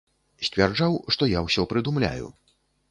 [0.47, 2.27] Сцвярджаў, што я ўсё прыдумляю.